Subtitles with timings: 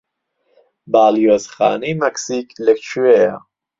[0.93, 3.33] باڵیۆزخانەی مەکسیک لەکوێیە؟